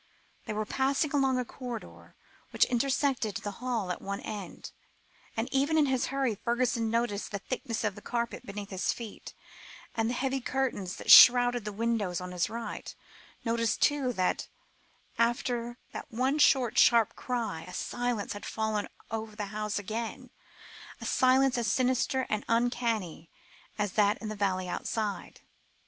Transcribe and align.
They 0.47 0.53
were 0.53 0.65
passing 0.65 1.11
along 1.11 1.37
a 1.37 1.45
corridor, 1.45 2.15
which 2.49 2.65
intersected 2.65 3.37
the 3.37 3.51
hall 3.61 3.91
at 3.91 4.01
one 4.01 4.19
end, 4.21 4.71
and 5.37 5.47
even 5.51 5.77
in 5.77 5.85
his 5.85 6.07
hurry 6.07 6.33
Fergusson 6.33 6.89
noticed 6.89 7.29
the 7.29 7.37
thickness 7.37 7.83
of 7.83 7.93
the 7.93 8.01
carpet 8.01 8.43
beneath 8.43 8.71
his 8.71 8.91
feet, 8.91 9.35
and 9.93 10.09
the 10.09 10.15
heavy 10.15 10.41
curtains 10.41 10.95
that 10.95 11.11
shrouded 11.11 11.65
the 11.65 11.71
windows 11.71 12.19
on 12.19 12.31
his 12.31 12.49
right; 12.49 12.95
noticed, 13.45 13.79
too, 13.83 14.11
that 14.13 14.47
after 15.19 15.77
that 15.93 16.11
one 16.11 16.39
short 16.39 16.79
sharp 16.79 17.15
cry, 17.15 17.61
a 17.67 17.73
silence 17.75 18.33
had 18.33 18.43
fallen 18.43 18.87
over 19.11 19.35
the 19.35 19.45
house 19.53 19.77
again 19.77 20.31
a 20.99 21.05
silence 21.05 21.59
as 21.59 21.67
sinister 21.67 22.25
and 22.27 22.43
uncanny 22.49 23.29
as 23.77 23.91
that 23.91 24.17
in 24.17 24.29
the 24.29 24.35
valley 24.35 24.67
outside. 24.67 25.41